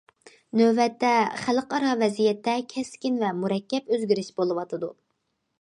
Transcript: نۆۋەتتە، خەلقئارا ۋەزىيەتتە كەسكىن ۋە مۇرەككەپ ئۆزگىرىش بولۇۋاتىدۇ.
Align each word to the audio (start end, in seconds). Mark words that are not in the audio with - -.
نۆۋەتتە، 0.59 1.11
خەلقئارا 1.41 1.91
ۋەزىيەتتە 2.01 2.57
كەسكىن 2.73 3.23
ۋە 3.25 3.31
مۇرەككەپ 3.43 3.95
ئۆزگىرىش 3.97 4.35
بولۇۋاتىدۇ. 4.43 4.95